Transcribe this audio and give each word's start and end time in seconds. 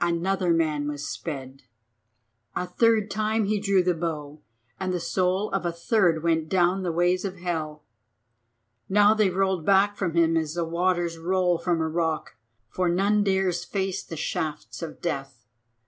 another 0.00 0.52
man 0.52 0.88
was 0.88 1.06
sped. 1.08 1.62
A 2.56 2.66
third 2.66 3.08
time 3.08 3.44
he 3.44 3.60
drew 3.60 3.84
the 3.84 3.94
bow 3.94 4.40
and 4.80 4.92
the 4.92 4.98
soul 4.98 5.48
of 5.52 5.64
a 5.64 5.70
third 5.70 6.24
went 6.24 6.48
down 6.48 6.82
the 6.82 6.90
ways 6.90 7.24
of 7.24 7.36
hell. 7.36 7.84
Now 8.88 9.14
they 9.14 9.30
rolled 9.30 9.64
back 9.64 9.96
from 9.96 10.14
him 10.14 10.36
as 10.36 10.54
the 10.54 10.64
waters 10.64 11.18
roll 11.18 11.56
from 11.58 11.80
a 11.80 11.86
rock, 11.88 12.34
for 12.68 12.88
none 12.88 13.22
dares 13.22 13.62
face 13.62 14.02
the 14.02 14.16
shafts 14.16 14.82
of 14.82 15.00
death. 15.00 15.46